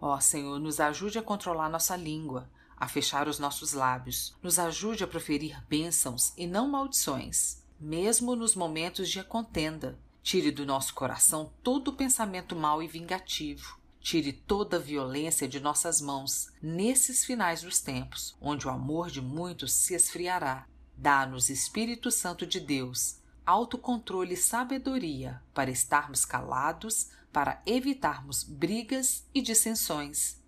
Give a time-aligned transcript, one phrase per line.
[0.00, 5.04] Ó Senhor, nos ajude a controlar nossa língua, a fechar os nossos lábios, nos ajude
[5.04, 9.98] a proferir bênçãos e não maldições, mesmo nos momentos de contenda.
[10.22, 15.98] Tire do nosso coração todo pensamento mau e vingativo Tire toda a violência de nossas
[15.98, 20.68] mãos nesses finais dos tempos, onde o amor de muitos se esfriará.
[20.94, 29.40] Dá-nos, Espírito Santo de Deus, autocontrole e sabedoria para estarmos calados, para evitarmos brigas e
[29.40, 30.38] dissensões.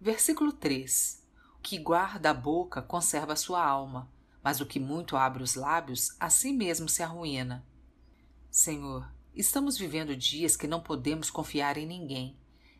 [0.00, 1.24] Versículo 3:
[1.58, 4.08] O que guarda a boca conserva a sua alma,
[4.44, 7.66] mas o que muito abre os lábios, a si mesmo se arruína.
[8.48, 12.38] Senhor, estamos vivendo dias que não podemos confiar em ninguém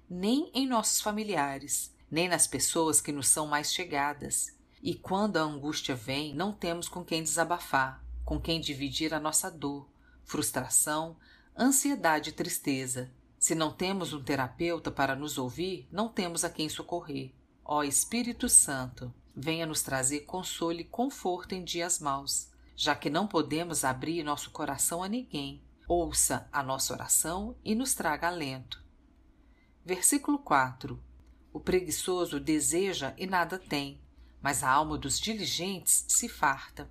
[0.09, 4.57] nem em nossos familiares, nem nas pessoas que nos são mais chegadas.
[4.83, 9.51] E quando a angústia vem, não temos com quem desabafar, com quem dividir a nossa
[9.51, 9.89] dor,
[10.25, 11.17] frustração,
[11.59, 13.11] ansiedade e tristeza.
[13.39, 17.33] Se não temos um terapeuta para nos ouvir, não temos a quem socorrer.
[17.65, 23.27] Ó Espírito Santo, venha nos trazer consolo e conforto em dias maus, já que não
[23.27, 25.63] podemos abrir nosso coração a ninguém.
[25.89, 28.86] Ouça a nossa oração e nos traga alento.
[29.87, 31.01] Versículo 4:
[31.53, 34.01] O preguiçoso deseja e nada tem,
[34.43, 36.91] mas a alma dos diligentes se farta.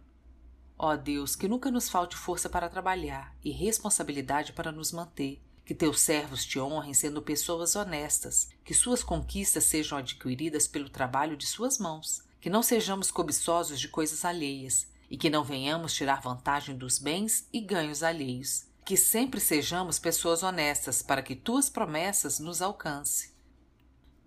[0.80, 5.44] Ó Deus, que nunca nos falte força para trabalhar e responsabilidade para nos manter.
[5.66, 11.36] Que teus servos te honrem sendo pessoas honestas, que suas conquistas sejam adquiridas pelo trabalho
[11.36, 16.22] de suas mãos, que não sejamos cobiçosos de coisas alheias e que não venhamos tirar
[16.22, 22.38] vantagem dos bens e ganhos alheios que sempre sejamos pessoas honestas para que tuas promessas
[22.38, 23.34] nos alcance.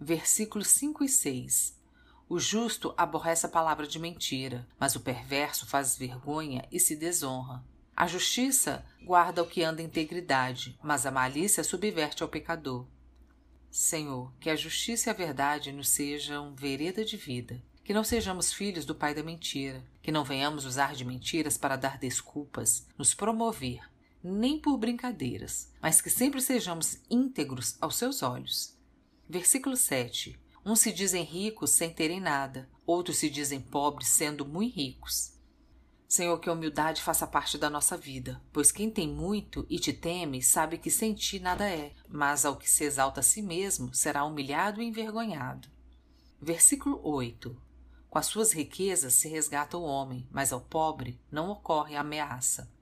[0.00, 1.78] Versículos 5 e 6
[2.28, 7.64] O justo aborrece a palavra de mentira, mas o perverso faz vergonha e se desonra.
[7.94, 12.84] A justiça guarda o que anda em integridade, mas a malícia subverte ao pecador.
[13.70, 18.52] Senhor, que a justiça e a verdade nos sejam vereda de vida, que não sejamos
[18.52, 23.14] filhos do pai da mentira, que não venhamos usar de mentiras para dar desculpas, nos
[23.14, 23.80] promover,
[24.22, 28.76] nem por brincadeiras, mas que sempre sejamos íntegros aos seus olhos.
[29.28, 30.38] Versículo 7.
[30.64, 35.32] Uns se dizem ricos sem terem nada, outros se dizem pobres sendo muito ricos.
[36.08, 39.92] Senhor, que a humildade faça parte da nossa vida, pois quem tem muito e te
[39.92, 43.94] teme sabe que sem ti nada é, mas ao que se exalta a si mesmo
[43.94, 45.68] será humilhado e envergonhado.
[46.40, 47.54] Versículo 8.
[48.08, 52.72] Com as suas riquezas se resgata o homem, mas ao pobre não ocorre ameaça.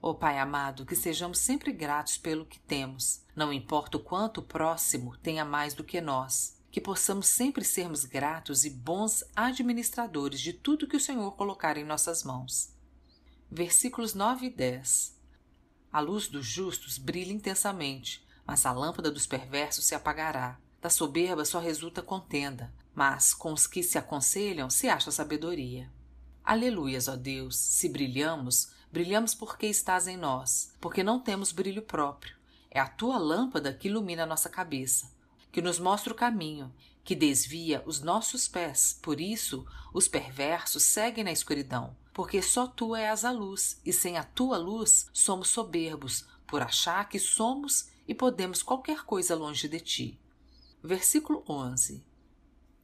[0.00, 4.38] Ó oh, Pai amado, que sejamos sempre gratos pelo que temos, não importa o quanto
[4.38, 10.40] o próximo tenha mais do que nós, que possamos sempre sermos gratos e bons administradores
[10.40, 12.70] de tudo que o Senhor colocar em nossas mãos.
[13.50, 15.16] Versículos 9 e 10
[15.90, 20.58] A luz dos justos brilha intensamente, mas a lâmpada dos perversos se apagará.
[20.80, 25.90] Da soberba só resulta contenda, mas com os que se aconselham se acha sabedoria.
[26.46, 32.34] Aleluias, ó Deus, se brilhamos, Brilhamos porque estás em nós, porque não temos brilho próprio.
[32.70, 35.12] É a tua lâmpada que ilumina a nossa cabeça,
[35.52, 36.72] que nos mostra o caminho,
[37.04, 38.98] que desvia os nossos pés.
[39.02, 44.16] Por isso, os perversos seguem na escuridão, porque só tu és a luz, e sem
[44.16, 49.80] a tua luz somos soberbos, por achar que somos e podemos qualquer coisa longe de
[49.80, 50.20] ti.
[50.82, 52.02] Versículo 11.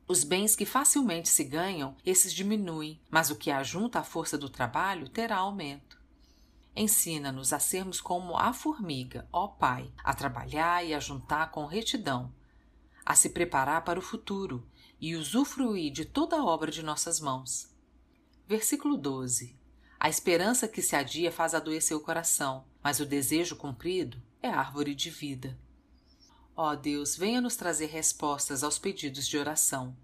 [0.07, 4.49] Os bens que facilmente se ganham, esses diminuem, mas o que ajunta à força do
[4.49, 6.01] trabalho terá aumento.
[6.75, 12.33] Ensina-nos a sermos como a formiga, ó Pai, a trabalhar e a juntar com retidão,
[13.05, 14.67] a se preparar para o futuro
[15.01, 17.71] e usufruir de toda a obra de nossas mãos.
[18.47, 19.57] Versículo 12.
[19.99, 24.95] A esperança que se adia faz adoecer o coração, mas o desejo cumprido é árvore
[24.95, 25.59] de vida.
[26.57, 29.97] Ó Deus, venha nos trazer respostas aos pedidos de oração.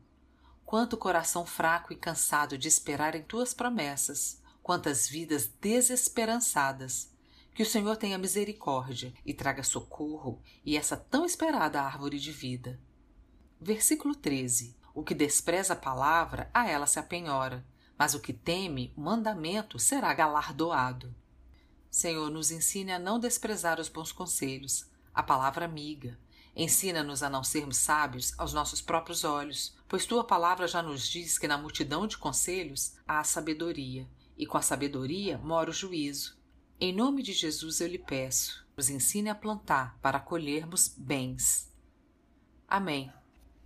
[0.65, 7.11] Quanto coração fraco e cansado de esperar em tuas promessas, quantas vidas desesperançadas.
[7.55, 12.79] Que o Senhor tenha misericórdia e traga socorro e essa tão esperada árvore de vida.
[13.61, 14.77] Versículo 13.
[14.94, 17.67] O que despreza a palavra, a ela se apenhora,
[17.99, 21.15] mas o que teme o mandamento será galardoado.
[21.91, 26.19] Senhor, nos ensine a não desprezar os bons conselhos, a palavra amiga.
[26.55, 31.39] Ensina-nos a não sermos sábios aos nossos próprios olhos, pois tua palavra já nos diz
[31.39, 36.37] que na multidão de conselhos há a sabedoria, e com a sabedoria mora o juízo.
[36.81, 41.69] Em nome de Jesus eu lhe peço, nos ensine a plantar para colhermos bens.
[42.69, 43.12] Amém.